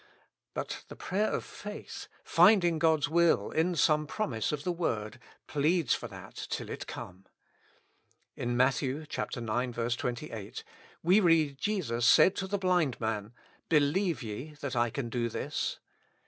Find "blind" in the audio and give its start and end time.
12.57-12.99